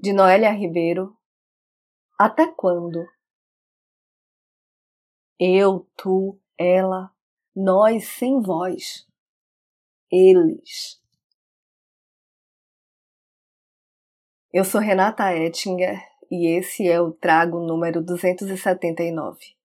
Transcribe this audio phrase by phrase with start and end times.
[0.00, 1.16] de Noélia Ribeiro.
[2.16, 3.04] Até quando?
[5.40, 7.10] Eu, tu, ela,
[7.54, 9.08] nós sem voz.
[10.10, 11.02] Eles.
[14.52, 19.57] Eu sou Renata Ettinger e esse é o trago número 279.